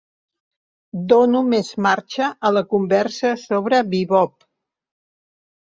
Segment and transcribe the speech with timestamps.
[1.13, 4.37] Dono més marxa a la conversa sobre bibop.